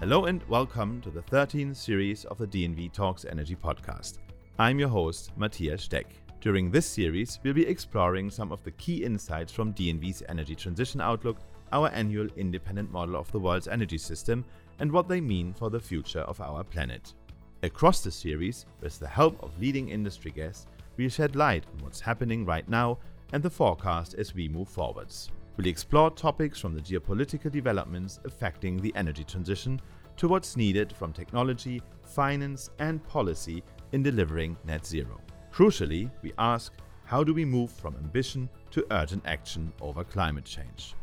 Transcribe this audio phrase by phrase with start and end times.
[0.00, 4.18] Hello and welcome to the 13th series of the DNV Talks Energy podcast.
[4.58, 6.06] I'm your host, Matthias Steck.
[6.42, 11.00] During this series, we'll be exploring some of the key insights from DNV's Energy Transition
[11.00, 11.38] Outlook,
[11.72, 14.44] our annual independent model of the world's energy system,
[14.80, 17.14] and what they mean for the future of our planet.
[17.62, 20.66] Across the series, with the help of leading industry guests,
[20.98, 22.98] we'll shed light on what's happening right now
[23.32, 25.30] and the forecast as we move forwards.
[25.56, 29.80] We'll explore topics from the geopolitical developments affecting the energy transition
[30.18, 35.20] to what's needed from technology, finance, and policy in delivering net zero.
[35.52, 40.94] Crucially, we ask how do we move from ambition to urgent action over climate change?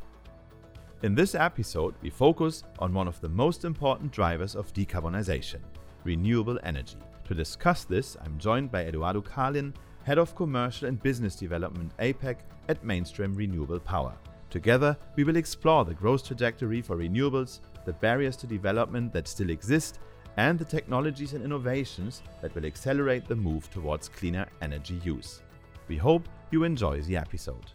[1.02, 5.62] In this episode, we focus on one of the most important drivers of decarbonization
[6.04, 6.98] renewable energy.
[7.26, 12.38] To discuss this, I'm joined by Eduardo Carlin, Head of Commercial and Business Development APAC
[12.68, 14.14] at Mainstream Renewable Power.
[14.54, 19.50] Together, we will explore the growth trajectory for renewables, the barriers to development that still
[19.50, 19.98] exist,
[20.38, 25.42] and the technologies and innovations that will accelerate the move towards cleaner energy use.
[25.88, 27.72] We hope you enjoy the episode.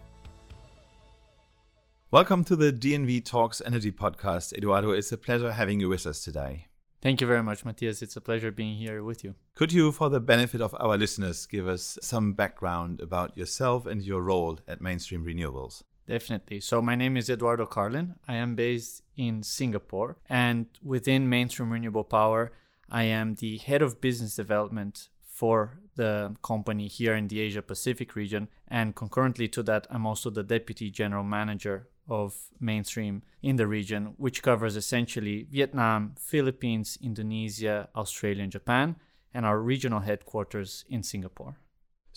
[2.13, 4.53] Welcome to the DNV Talks Energy Podcast.
[4.53, 6.69] Eduardo, it's a pleasure having you with us today.
[7.03, 8.03] Thank you very much, Matthias.
[8.03, 9.35] It's a pleasure being here with you.
[9.57, 14.01] Could you, for the benefit of our listeners, give us some background about yourself and
[14.01, 15.83] your role at Mainstream Renewables?
[16.09, 16.61] Definitely.
[16.61, 18.15] So, my name is Eduardo Carlin.
[18.27, 22.53] I am based in Singapore, and within Mainstream Renewable Power,
[22.89, 28.17] I am the head of business development for the company here in the Asia Pacific
[28.17, 28.49] region.
[28.69, 34.15] And concurrently to that, I'm also the deputy general manager of mainstream in the region,
[34.17, 38.97] which covers essentially Vietnam, Philippines, Indonesia, Australia, and Japan,
[39.35, 41.59] and our regional headquarters in Singapore.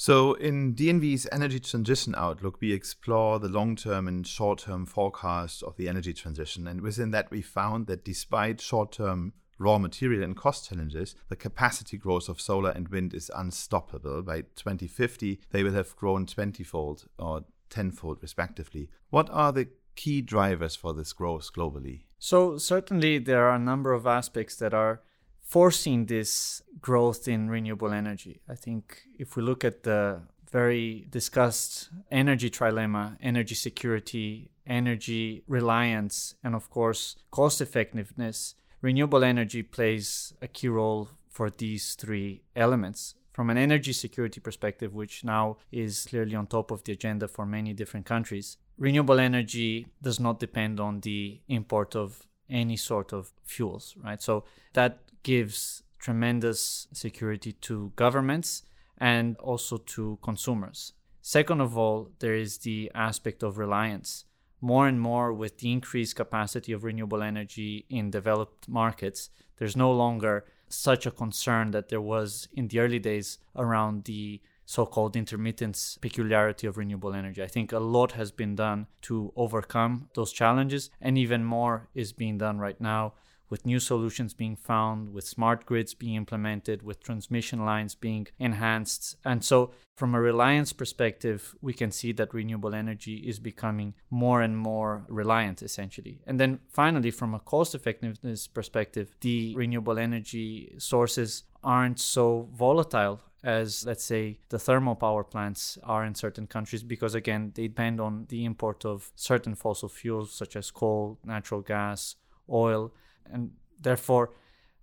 [0.02, 5.62] So, in DNV's energy transition outlook, we explore the long term and short term forecast
[5.62, 6.66] of the energy transition.
[6.66, 11.36] And within that, we found that despite short term raw material and cost challenges, the
[11.36, 14.24] capacity growth of solar and wind is unstoppable.
[14.24, 18.90] By 2050, they will have grown 20 fold or 10 fold, respectively.
[19.12, 22.06] What are the key drivers for this growth globally?
[22.18, 25.04] So, certainly, there are a number of aspects that are
[25.52, 28.40] forcing this growth in renewable energy.
[28.48, 36.36] I think if we look at the very discussed energy trilemma, energy security, energy reliance,
[36.42, 43.16] and of course, cost effectiveness, renewable energy plays a key role for these three elements.
[43.34, 47.46] From an energy security perspective, which now is clearly on top of the agenda for
[47.46, 53.34] many different countries, renewable energy does not depend on the import of any sort of
[53.44, 54.22] fuels, right?
[54.22, 58.64] So that gives tremendous security to governments
[58.98, 60.94] and also to consumers.
[61.22, 64.26] Second of all, there is the aspect of reliance.
[64.60, 69.92] More and more, with the increased capacity of renewable energy in developed markets, there's no
[69.92, 75.16] longer such a concern that there was in the early days around the so called
[75.16, 77.44] intermittence peculiarity of renewable energy.
[77.44, 82.14] I think a lot has been done to overcome those challenges, and even more is
[82.14, 83.14] being done right now
[83.52, 89.18] with new solutions being found, with smart grids being implemented, with transmission lines being enhanced.
[89.26, 94.42] And so, from a reliance perspective, we can see that renewable energy is becoming more
[94.42, 96.22] and more reliant, essentially.
[96.26, 103.22] And then, finally, from a cost effectiveness perspective, the renewable energy sources aren't so volatile
[103.44, 108.00] as let's say the thermal power plants are in certain countries because again they depend
[108.00, 112.16] on the import of certain fossil fuels such as coal natural gas
[112.50, 112.92] oil
[113.32, 114.32] and therefore,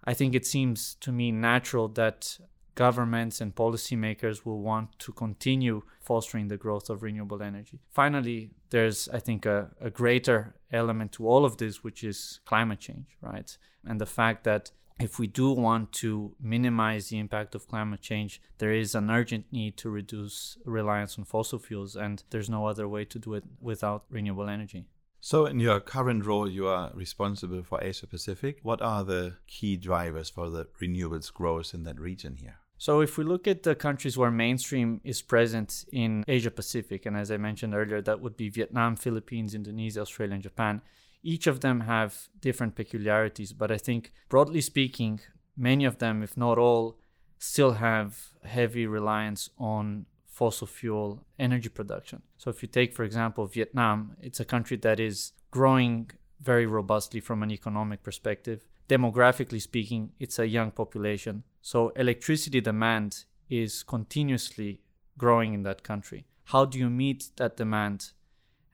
[0.05, 2.39] I think it seems to me natural that
[2.75, 7.81] governments and policymakers will want to continue fostering the growth of renewable energy.
[7.91, 12.79] Finally, there's, I think, a, a, greater element to all of this, which is climate
[12.79, 13.51] change, right?
[13.85, 18.41] And the fact that if we do want to minimize the impact of climate change,
[18.59, 22.87] there is an urgent need to reduce reliance on fossil fuels, and there's no other
[22.89, 24.87] way to do it without renewable energy.
[25.21, 28.61] So, in your current role, you are responsible for Asia Pacific.
[28.63, 32.59] What are the key drivers for the renewables growth in that region here?
[32.77, 37.17] So, if we look at the countries where mainstream is present in Asia Pacific, and
[37.17, 40.83] as I mentioned earlier, that would be Vietnam, Philippines, Indonesia, Australia, and Japan,
[41.25, 43.53] each of them have different peculiarities.
[43.53, 45.19] But I think, broadly speaking,
[45.57, 47.01] many of them, if not all,
[47.39, 50.07] still have heavy reliance on
[50.39, 51.09] fossil fuel
[51.39, 52.23] energy production.
[52.37, 57.21] So, if you take, for example, Vietnam, it's a country that is growing very robustly
[57.21, 58.61] from an economic perspective.
[58.89, 61.43] Demographically speaking, it's a young population.
[61.61, 64.81] So, electricity demand is continuously
[65.17, 66.21] growing in that country.
[66.53, 68.13] How do you meet that demand?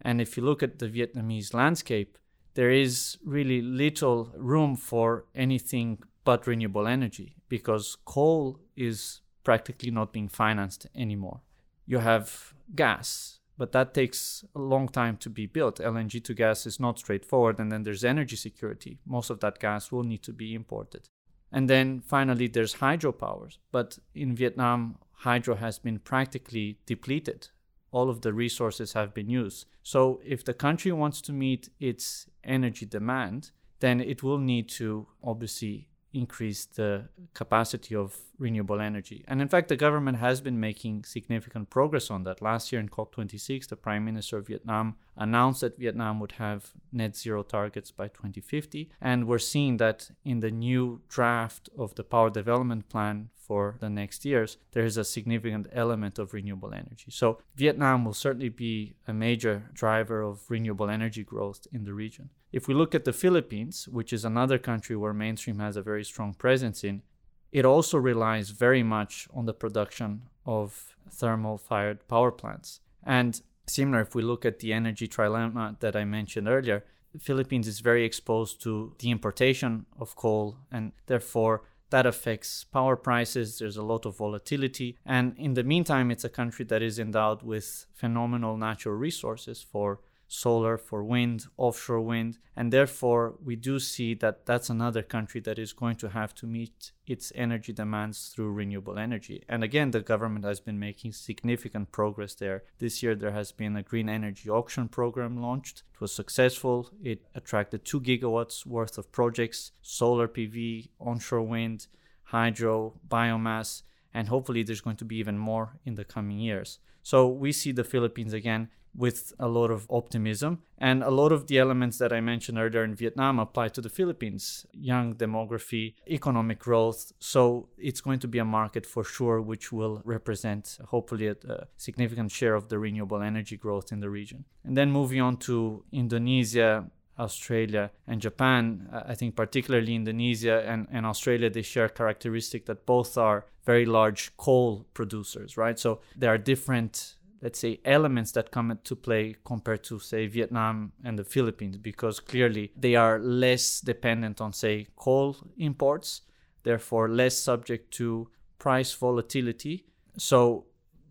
[0.03, 2.19] And if you look at the Vietnamese landscape,
[2.59, 10.13] there is really little room for anything but renewable energy because coal is practically not
[10.13, 11.41] being financed anymore.
[11.87, 15.79] You have gas, but that takes a long time to be built.
[15.79, 18.99] LNG to gas is not straightforward, and then there's energy security.
[19.07, 21.09] Most of that gas will need to be imported.
[21.53, 23.59] And then finally, there's hydropowers.
[23.71, 27.49] But in Vietnam, hydro has been practically depleted.
[27.93, 29.67] All of the resources have been used.
[29.83, 35.07] So, if the country wants to meet its energy demand, then it will need to
[35.23, 39.25] obviously increase the capacity of renewable energy.
[39.29, 42.41] And in fact, the government has been making significant progress on that.
[42.41, 47.17] Last year in COP26, the Prime Minister of Vietnam announced that Vietnam would have net
[47.17, 48.91] zero targets by 2050.
[49.01, 53.91] And we're seeing that in the new draft of the Power Development Plan for the
[53.91, 57.11] next years, there is a significant element of renewable energy.
[57.11, 62.31] So Vietnam will certainly be a major driver of renewable energy growth in the region.
[62.55, 66.05] If we look at the Philippines, which is another country where mainstream has a very
[66.05, 67.03] strong presence in,
[67.51, 72.79] it also relies very much on the production of thermal fired power plants.
[73.03, 77.67] And similar, if we look at the energy trilemma that I mentioned earlier, the Philippines
[77.67, 83.59] is very exposed to the importation of coal, and therefore that affects power prices.
[83.59, 84.97] There's a lot of volatility.
[85.05, 89.99] And in the meantime, it's a country that is endowed with phenomenal natural resources for
[90.35, 95.59] solar, for wind, offshore wind, and therefore we do see that that's another country that
[95.59, 99.45] is going to have to meet its energy demands through renewable energy.
[99.49, 102.65] And again, the government has been making significant progress there.
[102.79, 105.83] This year, there has been a green energy auction program launched.
[105.95, 106.91] It was successful.
[107.03, 111.87] It attracted two gigawatts worth of projects solar PV, onshore wind,
[112.25, 113.83] hydro, biomass,
[114.13, 116.79] and hopefully there's going to be even more in the coming years.
[117.03, 120.61] So we see the Philippines again with a lot of optimism.
[120.79, 123.89] And a lot of the elements that I mentioned earlier in Vietnam apply to the
[123.89, 127.13] Philippines young demography, economic growth.
[127.19, 131.67] So it's going to be a market for sure, which will represent hopefully a, a
[131.77, 134.45] significant share of the renewable energy growth in the region.
[134.65, 136.91] And then moving on to Indonesia.
[137.17, 143.17] Australia and Japan, I think particularly Indonesia and, and Australia, they share characteristic that both
[143.17, 145.79] are very large coal producers, right?
[145.79, 147.15] So there are different
[147.45, 152.19] let's say elements that come into play compared to say Vietnam and the Philippines because
[152.19, 156.23] clearly they are less dependent on say coal imports
[156.63, 159.85] therefore less subject to price volatility
[160.17, 160.65] so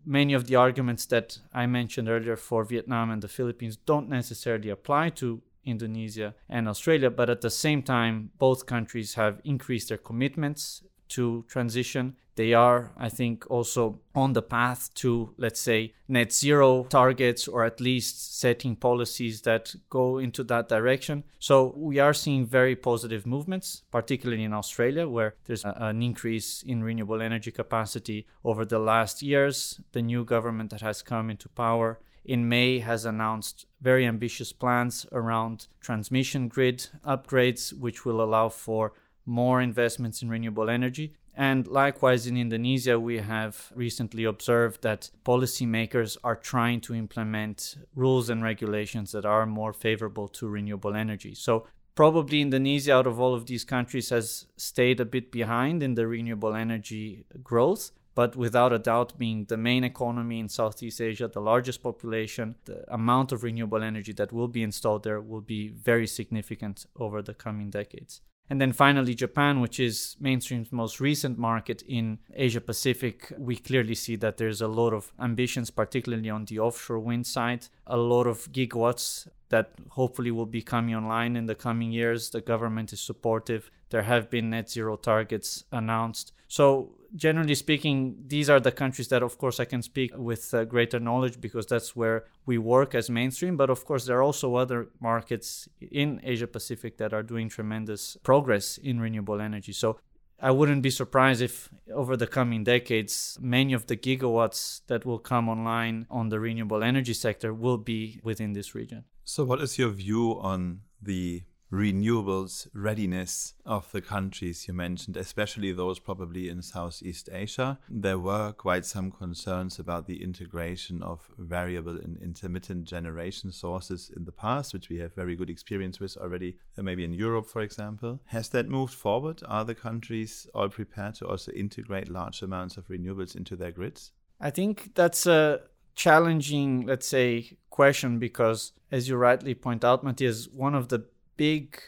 [0.04, 4.70] many of the arguments that I mentioned earlier for Vietnam and the Philippines don't necessarily
[4.70, 9.98] apply to Indonesia and Australia but at the same time both countries have increased their
[9.98, 12.16] commitments to transition.
[12.36, 17.64] They are, I think, also on the path to, let's say, net zero targets or
[17.64, 21.24] at least setting policies that go into that direction.
[21.38, 26.62] So we are seeing very positive movements, particularly in Australia, where there's a, an increase
[26.62, 29.80] in renewable energy capacity over the last years.
[29.92, 35.06] The new government that has come into power in May has announced very ambitious plans
[35.12, 38.92] around transmission grid upgrades, which will allow for
[39.26, 41.14] more investments in renewable energy.
[41.36, 48.30] And likewise, in Indonesia, we have recently observed that policymakers are trying to implement rules
[48.30, 51.34] and regulations that are more favorable to renewable energy.
[51.34, 51.66] So,
[51.96, 56.06] probably Indonesia, out of all of these countries, has stayed a bit behind in the
[56.06, 57.90] renewable energy growth.
[58.14, 62.84] But without a doubt, being the main economy in Southeast Asia, the largest population, the
[62.94, 67.34] amount of renewable energy that will be installed there will be very significant over the
[67.34, 68.20] coming decades.
[68.50, 73.94] And then finally, Japan, which is mainstream's most recent market in Asia Pacific, we clearly
[73.94, 78.26] see that there's a lot of ambitions, particularly on the offshore wind side, a lot
[78.26, 82.30] of gigawatts that hopefully will be coming online in the coming years.
[82.30, 83.70] The government is supportive.
[83.90, 86.32] There have been net zero targets announced.
[86.48, 90.64] So generally speaking, these are the countries that, of course, I can speak with uh,
[90.64, 93.56] greater knowledge because that's where we work as mainstream.
[93.56, 98.16] But of course, there are also other markets in Asia Pacific that are doing tremendous
[98.22, 99.72] progress in renewable energy.
[99.72, 99.98] So
[100.40, 105.18] I wouldn't be surprised if over the coming decades, many of the gigawatts that will
[105.18, 109.04] come online on the renewable energy sector will be within this region.
[109.24, 115.72] So, what is your view on the renewables readiness of the countries you mentioned, especially
[115.72, 117.78] those probably in Southeast Asia.
[117.88, 124.24] There were quite some concerns about the integration of variable and intermittent generation sources in
[124.24, 127.62] the past, which we have very good experience with already, uh, maybe in Europe, for
[127.62, 128.20] example.
[128.26, 129.42] Has that moved forward?
[129.46, 134.12] Are the countries all prepared to also integrate large amounts of renewables into their grids?
[134.40, 135.60] I think that's a
[135.94, 141.06] challenging, let's say, question because, as you rightly point out, Matthias, one of the
[141.36, 141.80] big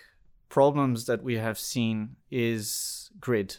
[0.48, 3.56] problems that we have seen is grid.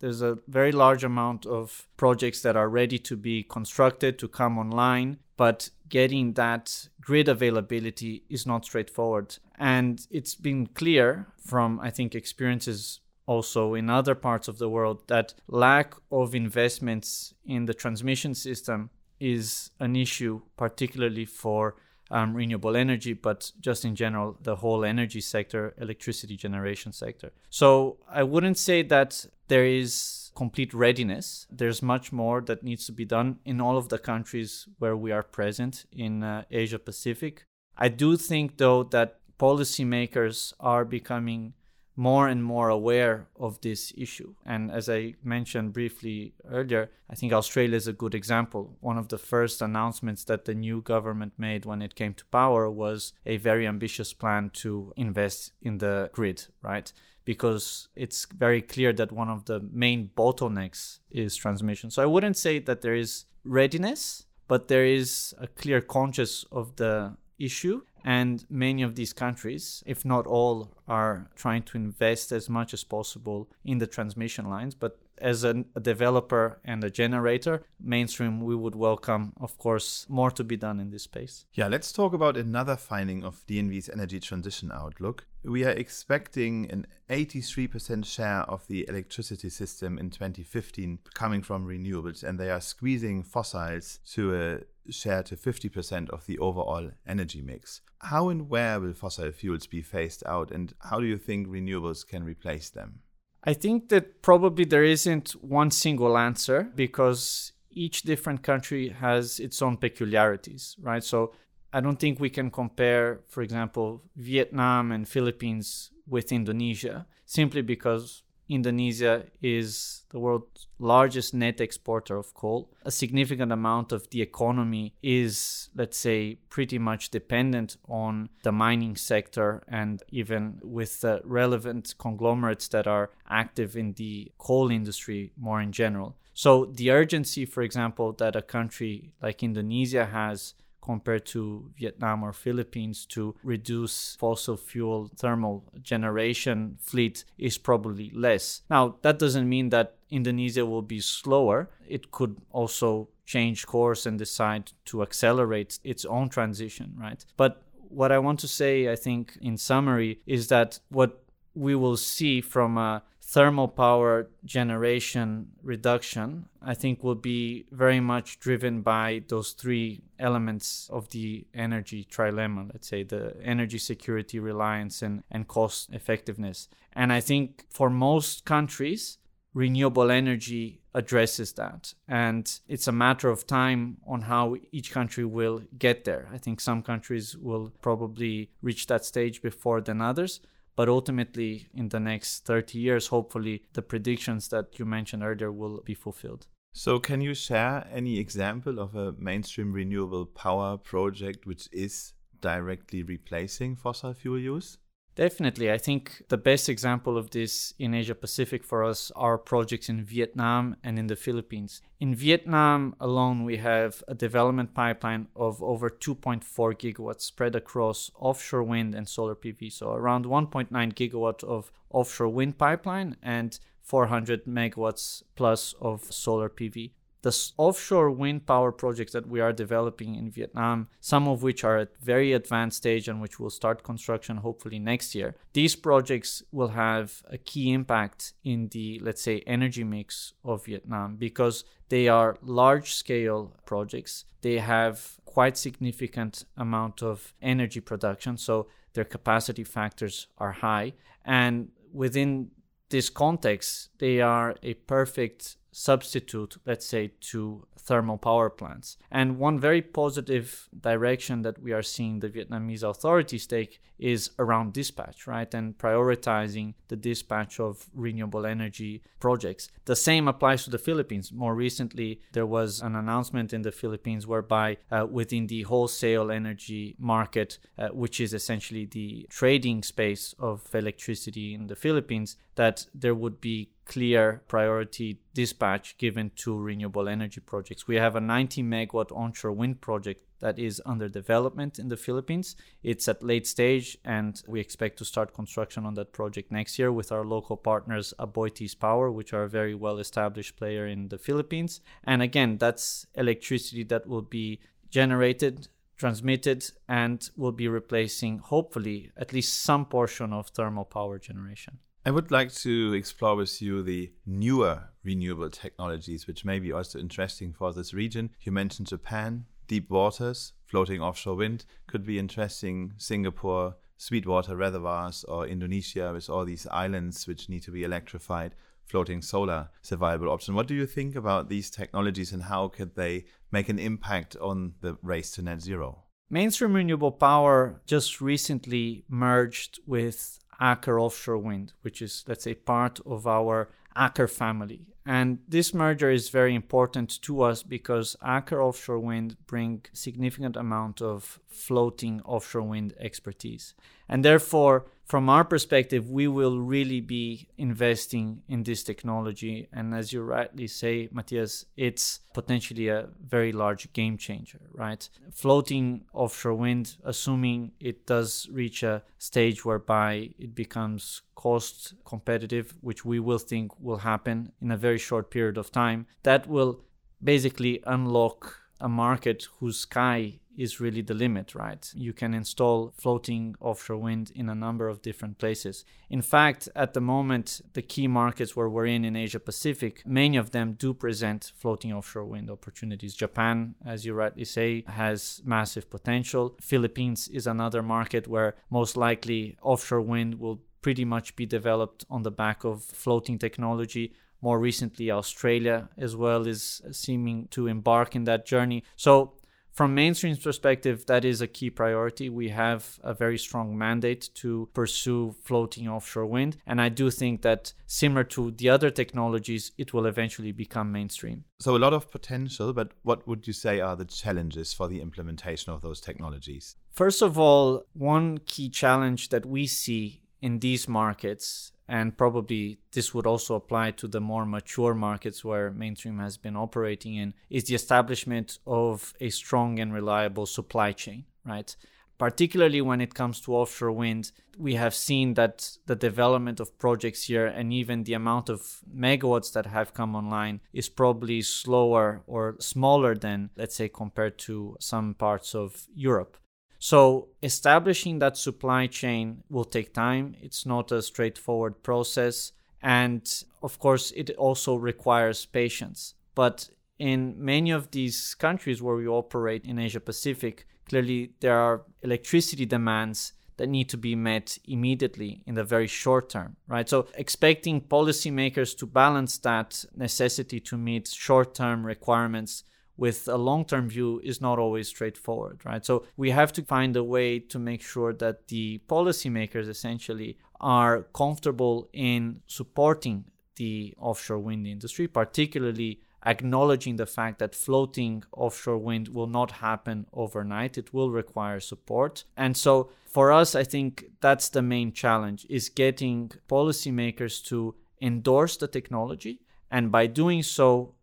[0.00, 4.56] There's a very large amount of projects that are ready to be constructed to come
[4.56, 9.36] online, but getting that grid availability is not straightforward.
[9.58, 15.02] And it's been clear from, I think, experiences also in other parts of the world
[15.08, 18.90] that lack of investments in the transmission system
[19.20, 21.76] is an issue, particularly for
[22.10, 27.32] um, renewable energy, but just in general, the whole energy sector, electricity generation sector.
[27.50, 31.46] So I wouldn't say that there is complete readiness.
[31.50, 35.12] There's much more that needs to be done in all of the countries where we
[35.12, 37.44] are present in uh, Asia Pacific.
[37.76, 41.54] I do think, though, that policymakers are becoming
[41.98, 44.32] more and more aware of this issue.
[44.46, 48.76] And as I mentioned briefly earlier, I think Australia is a good example.
[48.80, 52.70] One of the first announcements that the new government made when it came to power
[52.70, 56.92] was a very ambitious plan to invest in the grid, right?
[57.24, 61.90] Because it's very clear that one of the main bottlenecks is transmission.
[61.90, 66.76] So I wouldn't say that there is readiness, but there is a clear conscious of
[66.76, 72.48] the issue and many of these countries, if not all, are trying to invest as
[72.48, 74.74] much as possible in the transmission lines.
[74.74, 80.30] But as a, a, developer and a generator, mainstream, we would welcome, of course, more
[80.30, 81.44] to be done in this space.
[81.52, 85.26] Yeah, let's talk about another finding of DNV's energy transition outlook.
[85.44, 92.24] We are expecting an 83% share of the electricity system in 2015 coming from renewables,
[92.24, 94.60] and they are squeezing fossils to a
[94.90, 97.80] share to 50% of the overall energy mix.
[98.00, 102.06] How and where will fossil fuels be phased out, and how do you think renewables
[102.06, 103.00] can replace them?
[103.44, 109.62] I think that probably there isn't one single answer because each different country has its
[109.62, 111.04] own peculiarities, right?
[111.04, 111.32] So
[111.72, 118.22] I don't think we can compare, for example, Vietnam and Philippines with Indonesia simply because
[118.48, 122.70] Indonesia is the world's largest net exporter of coal.
[122.84, 128.96] A significant amount of the economy is, let's say, pretty much dependent on the mining
[128.96, 135.60] sector and even with the relevant conglomerates that are active in the coal industry more
[135.60, 136.16] in general.
[136.32, 140.54] So, the urgency, for example, that a country like Indonesia has
[140.88, 148.62] compared to Vietnam or Philippines to reduce fossil fuel thermal generation fleet is probably less.
[148.70, 151.68] Now, that doesn't mean that Indonesia will be slower.
[151.86, 157.22] It could also change course and decide to accelerate its own transition, right?
[157.36, 161.22] But what I want to say, I think, in summary, is that what
[161.54, 168.40] we will see from a thermal power generation reduction, I think, will be very much
[168.40, 175.02] driven by those three elements of the energy trilemma, let's say the energy security, reliance,
[175.02, 176.68] and, and cost effectiveness.
[176.94, 179.18] And I think for most countries,
[179.52, 181.92] renewable energy addresses that.
[182.08, 186.30] And it's a matter of time on how each country will get there.
[186.32, 190.40] I think some countries will probably reach that stage before than others
[190.78, 195.82] but ultimately, in the next 30 years, hopefully, the predictions that you mentioned earlier will
[195.84, 196.46] be fulfilled.
[196.72, 203.02] So, can you share any example of a mainstream renewable power project which is directly
[203.02, 204.78] replacing fossil fuel use?
[205.18, 205.72] Definitely.
[205.72, 210.04] I think the best example of this in Asia Pacific for us are projects in
[210.04, 211.82] Vietnam and in the Philippines.
[211.98, 218.62] In Vietnam alone, we have a development pipeline of over 2.4 gigawatts spread across offshore
[218.62, 219.72] wind and solar PV.
[219.72, 226.92] So, around 1.9 gigawatt of offshore wind pipeline and 400 megawatts plus of solar PV
[227.28, 231.76] the offshore wind power projects that we are developing in Vietnam, some of which are
[231.76, 235.34] at very advanced stage and which will start construction hopefully next year.
[235.52, 241.16] These projects will have a key impact in the let's say energy mix of Vietnam
[241.16, 244.24] because they are large scale projects.
[244.40, 250.94] They have quite significant amount of energy production, so their capacity factors are high
[251.26, 252.52] and within
[252.90, 258.98] this context, they are a perfect substitute, let's say, to thermal power plants.
[259.10, 264.72] And one very positive direction that we are seeing the Vietnamese authorities take is around
[264.72, 265.52] dispatch, right?
[265.52, 269.70] And prioritizing the dispatch of renewable energy projects.
[269.86, 271.32] The same applies to the Philippines.
[271.32, 276.94] More recently, there was an announcement in the Philippines whereby uh, within the wholesale energy
[276.98, 283.14] market, uh, which is essentially the trading space of electricity in the Philippines, that there
[283.14, 287.88] would be clear priority dispatch given to renewable energy projects.
[287.88, 292.54] We have a 90 megawatt onshore wind project that is under development in the Philippines.
[292.82, 296.92] It's at late stage, and we expect to start construction on that project next year
[296.92, 301.18] with our local partners, Aboitiz Power, which are a very well established player in the
[301.18, 301.80] Philippines.
[302.04, 309.32] And again, that's electricity that will be generated transmitted and will be replacing, hopefully, at
[309.32, 311.78] least some portion of thermal power generation.
[312.08, 316.98] I would like to explore with you the newer renewable technologies, which may be also
[316.98, 318.30] interesting for this region.
[318.40, 322.94] You mentioned Japan, deep waters, floating offshore wind could be interesting.
[322.96, 328.54] Singapore, sweetwater reservoirs, or Indonesia with all these islands which need to be electrified.
[328.86, 330.54] Floating solar is a viable option.
[330.54, 334.72] What do you think about these technologies and how could they make an impact on
[334.80, 336.04] the race to net zero?
[336.30, 343.00] Mainstream renewable power just recently merged with Aker Offshore Wind, which is, let's say, part
[343.06, 344.86] of our Aker family.
[345.04, 351.00] And this merger is very important to us because Aker Offshore Wind bring significant amount
[351.00, 353.74] of floating offshore wind expertise.
[354.06, 359.66] And therefore, from our perspective, we will really be investing in this technology.
[359.72, 365.08] And as you rightly say, Matthias, it's potentially a very large game changer, right?
[365.32, 373.06] Floating offshore wind, assuming it does reach a stage whereby it becomes cost competitive, which
[373.06, 376.84] we will think will happen in a very short period of time, that will
[377.24, 381.90] basically unlock a market whose sky is really the limit, right?
[381.94, 385.84] You can install floating offshore wind in a number of different places.
[386.10, 390.36] In fact, at the moment, the key markets where we're in in Asia Pacific, many
[390.36, 393.14] of them do present floating offshore wind opportunities.
[393.14, 396.56] Japan, as you rightly say, has massive potential.
[396.60, 402.22] Philippines is another market where most likely offshore wind will pretty much be developed on
[402.22, 408.24] the back of floating technology more recently australia as well is seeming to embark in
[408.24, 409.32] that journey so
[409.78, 412.28] from mainstream's perspective, that is a key priority.
[412.28, 416.56] We have a very strong mandate to pursue floating offshore wind.
[416.66, 421.44] And I do think that similar to the other technologies, it will eventually become mainstream.
[421.60, 425.00] So, a lot of potential, but what would you say are the challenges for the
[425.00, 426.74] implementation of those technologies?
[426.90, 433.14] First of all, one key challenge that we see in these markets and probably this
[433.14, 437.64] would also apply to the more mature markets where mainstream has been operating in is
[437.64, 441.74] the establishment of a strong and reliable supply chain right?
[442.18, 447.24] Particularly when it comes to offshore wind we have seen that the development of projects
[447.24, 452.56] here and even the amount of megawatts that have come online is probably slower or
[452.58, 456.36] smaller than let's say compared to some parts of Europe
[456.78, 460.36] so, establishing that supply chain will take time.
[460.40, 462.52] It's not a straightforward process.
[462.80, 463.28] And
[463.62, 466.14] of course, it also requires patience.
[466.36, 471.82] But in many of these countries where we operate in Asia Pacific, clearly there are
[472.02, 476.88] electricity demands that need to be met immediately in the very short term, right?
[476.88, 482.62] So expecting policymakers to balance that necessity to meet short term requirements
[482.98, 485.86] with a long term view is not always straightforward, right?
[485.86, 491.04] So we have to find a way to make sure that the policymakers essentially are
[491.14, 493.24] comfortable in supporting
[493.56, 500.06] the offshore wind industry, particularly acknowledging the fact that floating offshore wind will not happen
[500.12, 500.76] overnight.
[500.76, 502.24] It will require support.
[502.36, 508.56] And so for us i think that's the main challenge is getting policymakers to endorse
[508.56, 509.40] the technology.
[509.70, 510.94] And by doing so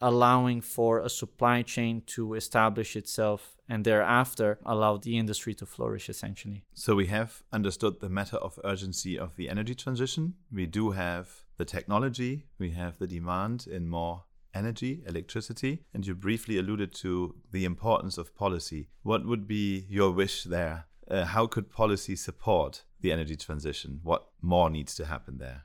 [0.00, 6.08] allowing for a supply chain to establish itself and thereafter allow the industry to flourish
[6.08, 6.64] essentially.
[6.74, 10.34] So we have understood the matter of urgency of the energy transition.
[10.52, 16.14] We do have the technology, we have the demand in more energy, electricity, and you
[16.14, 18.88] briefly alluded to the importance of policy.
[19.02, 20.86] What would be your wish there?
[21.10, 24.00] Uh, how could policy support the energy transition?
[24.02, 25.64] What more needs to happen there?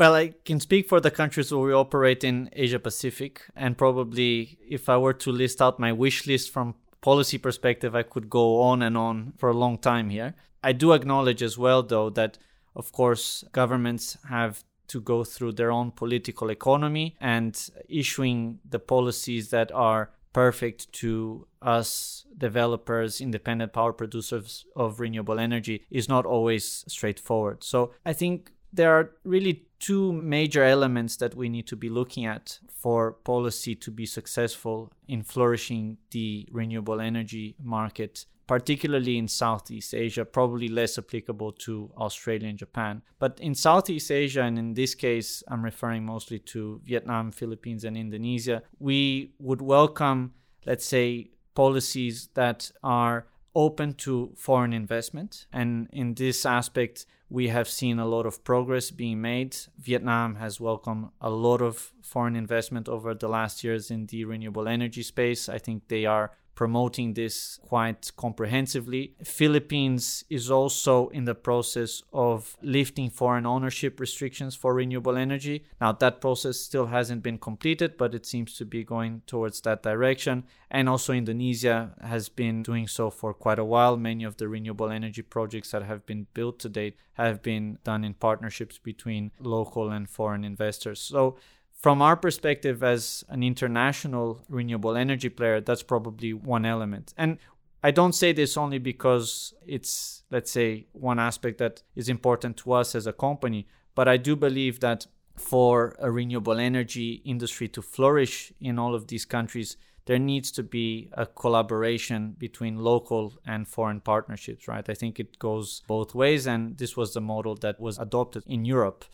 [0.00, 4.56] Well, I can speak for the countries where we operate in Asia Pacific, and probably
[4.66, 8.62] if I were to list out my wish list from policy perspective, I could go
[8.62, 10.36] on and on for a long time here.
[10.64, 12.38] I do acknowledge as well, though, that
[12.74, 19.50] of course governments have to go through their own political economy and issuing the policies
[19.50, 26.86] that are perfect to us developers, independent power producers of renewable energy is not always
[26.88, 27.62] straightforward.
[27.62, 32.26] So I think there are really two major elements that we need to be looking
[32.26, 39.94] at for policy to be successful in flourishing the renewable energy market, particularly in Southeast
[39.94, 43.02] Asia, probably less applicable to Australia and Japan.
[43.18, 47.96] But in Southeast Asia, and in this case, I'm referring mostly to Vietnam, Philippines, and
[47.96, 50.32] Indonesia, we would welcome,
[50.66, 55.46] let's say, policies that are open to foreign investment.
[55.52, 59.56] And in this aspect, we have seen a lot of progress being made.
[59.78, 64.66] Vietnam has welcomed a lot of foreign investment over the last years in the renewable
[64.66, 65.48] energy space.
[65.48, 69.14] I think they are promoting this quite comprehensively.
[69.24, 75.64] Philippines is also in the process of lifting foreign ownership restrictions for renewable energy.
[75.80, 79.82] Now that process still hasn't been completed, but it seems to be going towards that
[79.82, 80.44] direction.
[80.70, 83.96] And also Indonesia has been doing so for quite a while.
[83.96, 88.04] Many of the renewable energy projects that have been built to date have been done
[88.04, 91.00] in partnerships between local and foreign investors.
[91.00, 91.36] So
[91.80, 97.14] from our perspective as an international renewable energy player, that's probably one element.
[97.16, 97.38] And
[97.82, 102.72] I don't say this only because it's, let's say, one aspect that is important to
[102.72, 107.80] us as a company, but I do believe that for a renewable energy industry to
[107.80, 113.66] flourish in all of these countries, there needs to be a collaboration between local and
[113.66, 114.86] foreign partnerships, right?
[114.86, 118.66] I think it goes both ways, and this was the model that was adopted in
[118.66, 119.06] Europe.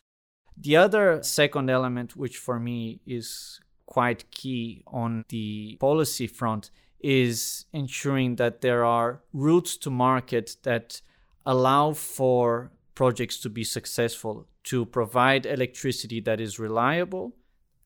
[0.56, 7.66] The other second element, which for me is quite key on the policy front, is
[7.72, 11.02] ensuring that there are routes to market that
[11.44, 17.34] allow for projects to be successful, to provide electricity that is reliable,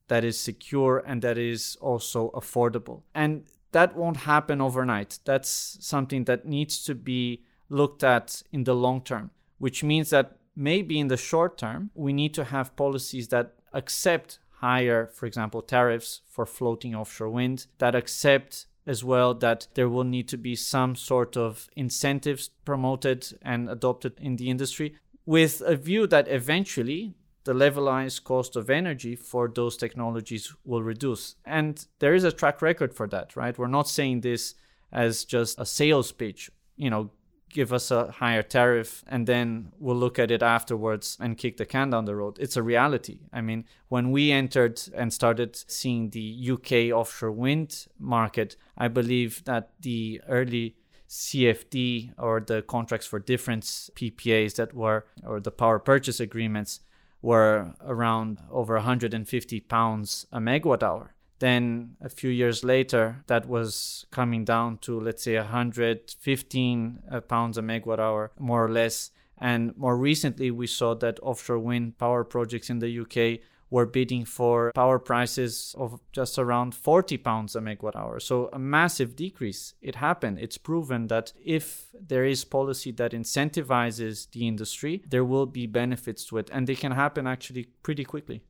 [0.08, 3.02] that is secure, and that is also affordable.
[3.14, 5.18] And that won't happen overnight.
[5.24, 10.39] That's something that needs to be looked at in the long term, which means that
[10.56, 15.62] maybe in the short term, we need to have policies that accept higher, for example,
[15.62, 20.56] tariffs for floating offshore wind, that accept as well that there will need to be
[20.56, 24.94] some sort of incentives promoted and adopted in the industry
[25.26, 31.36] with a view that eventually the levelized cost of energy for those technologies will reduce.
[31.44, 33.56] And there is a track record for that, right?
[33.56, 34.54] We're not saying this
[34.92, 37.10] as just a sales pitch, you know,
[37.50, 41.66] give us a higher tariff and then we'll look at it afterwards and kick the
[41.66, 42.38] can down the road.
[42.40, 43.18] It's a reality.
[43.32, 49.44] I mean, when we entered and started seeing the UK offshore wind market, I believe
[49.44, 50.76] that the early
[51.08, 56.80] CFD or the contracts for difference PPAs that were, or the power purchase agreements,
[57.20, 61.14] were around over 150 pounds a megawatt hour.
[61.40, 67.58] Then a few years later, that was coming down to, let's say, 115 uh, pounds
[67.58, 69.10] a megawatt hour, more or less.
[69.38, 74.24] And more recently, we saw that offshore wind power projects in the UK were bidding
[74.24, 78.20] for power prices of just around 40 pounds a megawatt hour.
[78.20, 79.74] So a massive decrease.
[79.80, 80.40] It happened.
[80.40, 86.24] It's proven that if there is policy that incentivizes the industry, there will be benefits
[86.26, 86.50] to it.
[86.52, 88.42] And they can happen actually pretty quickly.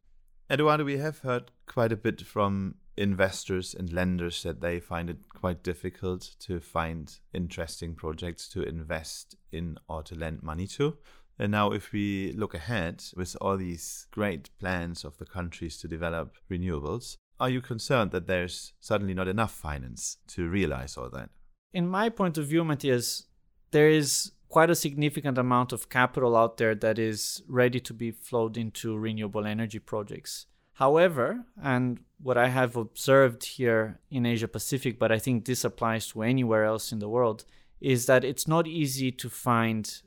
[0.50, 5.28] Eduardo, we have heard quite a bit from investors and lenders that they find it
[5.28, 10.96] quite difficult to find interesting projects to invest in or to lend money to.
[11.38, 15.88] And now, if we look ahead with all these great plans of the countries to
[15.88, 21.30] develop renewables, are you concerned that there's suddenly not enough finance to realize all that?
[21.72, 23.26] In my point of view, Matthias,
[23.70, 28.10] there is quite a significant amount of capital out there that is ready to be
[28.10, 30.46] flowed into renewable energy projects.
[30.74, 36.08] However, and what I have observed here in Asia Pacific, but I think this applies
[36.08, 37.44] to anywhere else in the world,
[37.80, 40.02] is that it's not easy to find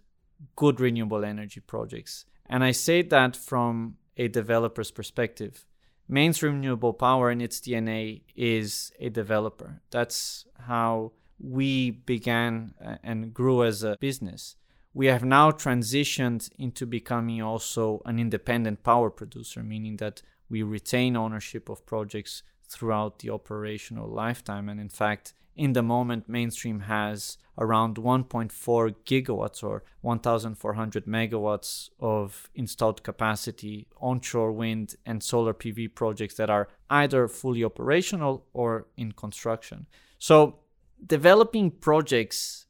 [0.56, 2.26] good renewable energy projects.
[2.48, 5.66] And I say that from a developer's perspective.
[6.08, 9.82] Mainstream Renewable Power in its DNA is a developer.
[9.90, 14.56] That's how we began uh, and grew as a business.
[14.94, 21.16] We have now transitioned into becoming also an independent power producer, meaning that we retain
[21.16, 24.70] ownership of projects throughout the operational lifetime.
[24.70, 32.50] And in fact, in the moment, Mainstream has around 1.4 gigawatts or 1,400 megawatts of
[32.56, 39.12] installed capacity onshore wind and solar PV projects that are either fully operational or in
[39.12, 39.86] construction.
[40.18, 40.60] So
[41.06, 42.68] developing projects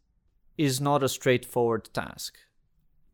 [0.58, 2.36] is not a straightforward task.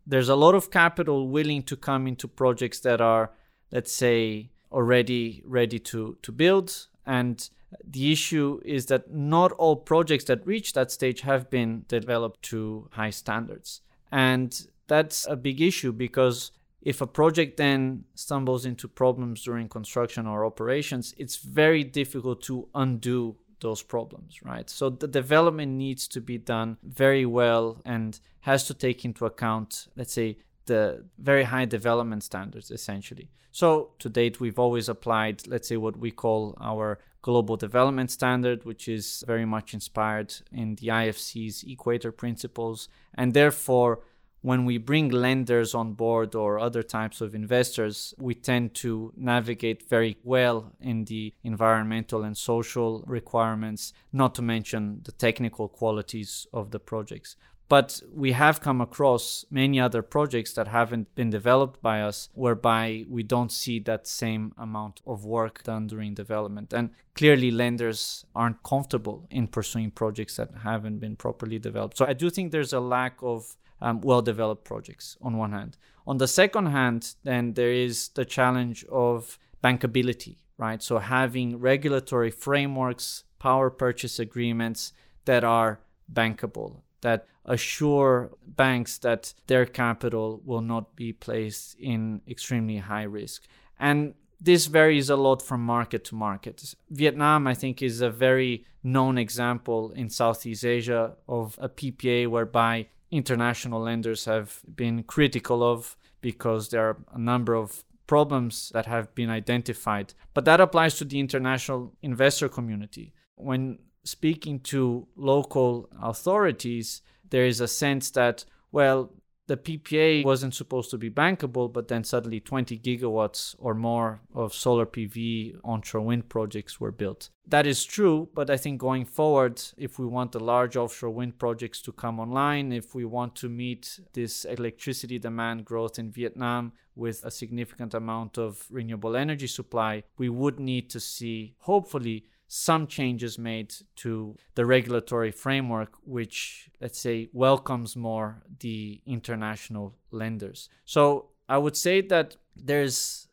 [0.05, 3.31] There's a lot of capital willing to come into projects that are,
[3.71, 6.87] let's say, already ready to, to build.
[7.05, 7.47] And
[7.83, 12.89] the issue is that not all projects that reach that stage have been developed to
[12.93, 13.81] high standards.
[14.11, 16.51] And that's a big issue because
[16.81, 22.67] if a project then stumbles into problems during construction or operations, it's very difficult to
[22.73, 24.69] undo those problems, right?
[24.69, 29.87] So the development needs to be done very well and has to take into account,
[29.95, 33.29] let's say, the very high development standards, essentially.
[33.51, 38.63] So, to date, we've always applied, let's say, what we call our global development standard,
[38.63, 42.87] which is very much inspired in the IFC's Equator principles.
[43.15, 44.01] And therefore,
[44.41, 49.89] when we bring lenders on board or other types of investors, we tend to navigate
[49.89, 56.71] very well in the environmental and social requirements, not to mention the technical qualities of
[56.71, 57.35] the projects.
[57.67, 63.05] But we have come across many other projects that haven't been developed by us, whereby
[63.07, 66.73] we don't see that same amount of work done during development.
[66.73, 71.97] And clearly, lenders aren't comfortable in pursuing projects that haven't been properly developed.
[71.97, 75.77] So I do think there's a lack of um, well developed projects on one hand.
[76.05, 80.81] On the second hand, then there is the challenge of bankability, right?
[80.81, 84.93] So having regulatory frameworks, power purchase agreements
[85.25, 85.79] that are
[86.11, 93.43] bankable, that assure banks that their capital will not be placed in extremely high risk.
[93.79, 96.73] And this varies a lot from market to market.
[96.89, 102.87] Vietnam, I think, is a very known example in Southeast Asia of a PPA whereby
[103.11, 109.13] international lenders have been critical of because there are a number of problems that have
[109.15, 110.13] been identified.
[110.33, 113.13] But that applies to the international investor community.
[113.35, 119.11] When speaking to local authorities, there is a sense that, well,
[119.49, 124.53] the PPA wasn't supposed to be bankable, but then suddenly 20 gigawatts or more of
[124.53, 127.31] solar PV onshore wind projects were built.
[127.47, 131.39] That is true, but I think going forward, if we want the large offshore wind
[131.39, 136.73] projects to come online, if we want to meet this electricity demand growth in Vietnam
[136.95, 142.87] with a significant amount of renewable energy supply, we would need to see, hopefully, some
[142.87, 150.67] changes made to the regulatory framework, which, let's say, welcomes more the international lenders.
[150.83, 153.27] So I would say that there's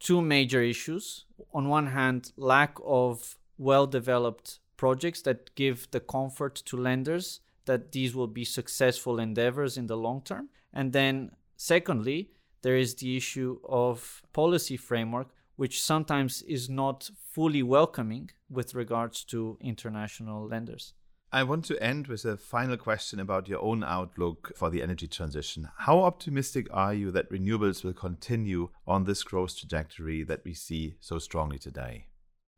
[0.00, 1.26] two major issues.
[1.54, 7.92] On one hand, lack of well developed projects that give the comfort to lenders that
[7.92, 10.48] these will be successful endeavors in the long term.
[10.72, 12.30] And then, secondly,
[12.62, 19.24] there is the issue of policy framework which sometimes is not fully welcoming with regards
[19.24, 20.94] to international lenders.
[21.32, 25.08] I want to end with a final question about your own outlook for the energy
[25.08, 25.68] transition.
[25.78, 30.96] How optimistic are you that renewables will continue on this growth trajectory that we see
[31.00, 32.06] so strongly today?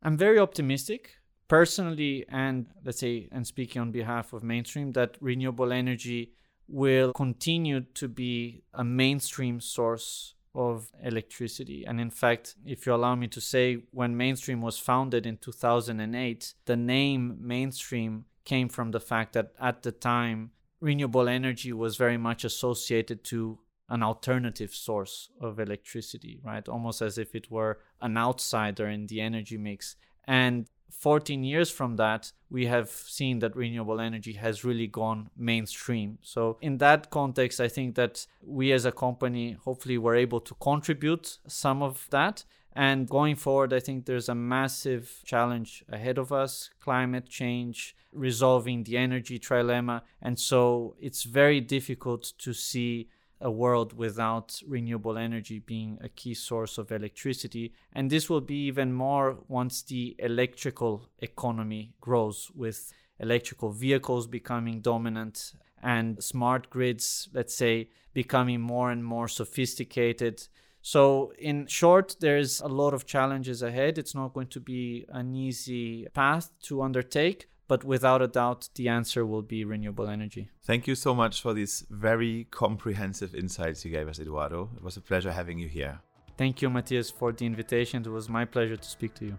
[0.03, 1.15] I'm very optimistic
[1.47, 6.33] personally, and let's say, and speaking on behalf of mainstream, that renewable energy
[6.67, 11.85] will continue to be a mainstream source of electricity.
[11.85, 16.53] And in fact, if you allow me to say, when Mainstream was founded in 2008,
[16.65, 22.17] the name Mainstream came from the fact that at the time, renewable energy was very
[22.17, 23.59] much associated to
[23.89, 26.67] an alternative source of electricity, right?
[26.67, 29.95] Almost as if it were an outsider in the energy mix.
[30.25, 36.17] And 14 years from that, we have seen that renewable energy has really gone mainstream.
[36.21, 40.53] So, in that context, I think that we as a company hopefully were able to
[40.55, 42.43] contribute some of that.
[42.73, 48.83] And going forward, I think there's a massive challenge ahead of us climate change, resolving
[48.83, 50.01] the energy trilemma.
[50.21, 53.09] And so, it's very difficult to see
[53.41, 57.73] a world without renewable energy being a key source of electricity.
[57.93, 64.81] And this will be even more once the electrical economy grows, with electrical vehicles becoming
[64.81, 70.47] dominant and smart grids, let's say, becoming more and more sophisticated.
[70.81, 73.97] So, in short, there's a lot of challenges ahead.
[73.97, 78.89] It's not going to be an easy path to undertake, but without a doubt, the
[78.89, 80.49] answer will be renewable energy.
[80.63, 84.71] Thank you so much for these very comprehensive insights you gave us, Eduardo.
[84.75, 85.99] It was a pleasure having you here.
[86.35, 88.03] Thank you, Matthias, for the invitation.
[88.03, 89.37] It was my pleasure to speak to you.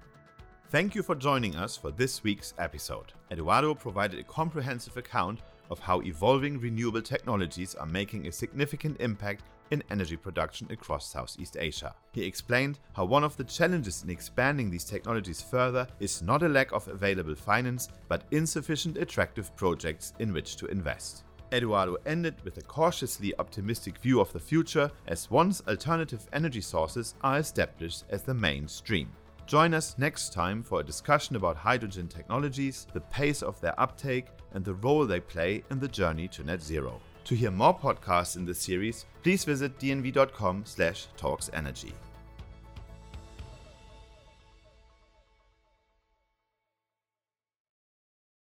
[0.69, 3.12] Thank you for joining us for this week's episode.
[3.33, 9.43] Eduardo provided a comprehensive account of how evolving renewable technologies are making a significant impact
[9.71, 11.95] in energy production across Southeast Asia.
[12.13, 16.49] He explained how one of the challenges in expanding these technologies further is not a
[16.49, 21.25] lack of available finance, but insufficient attractive projects in which to invest.
[21.53, 27.15] Eduardo ended with a cautiously optimistic view of the future as once alternative energy sources
[27.23, 29.11] are established as the mainstream.
[29.47, 34.27] Join us next time for a discussion about hydrogen technologies, the pace of their uptake,
[34.53, 37.01] and the role they play in the journey to net zero.
[37.25, 41.93] To hear more podcasts in this series, please visit dnv.com/talksenergy.